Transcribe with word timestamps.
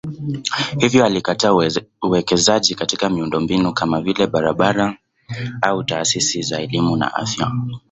Hivyo 0.79 1.05
alikataa 1.05 1.53
uwekezaji 2.01 2.75
katika 2.75 3.09
miundombinu 3.09 3.73
kama 3.73 4.01
vile 4.01 4.27
barabara 4.27 4.97
au 5.61 5.83
taasisi 5.83 6.41
za 6.41 6.59
elimu 6.61 6.95
na 6.95 7.13
afya. 7.15 7.51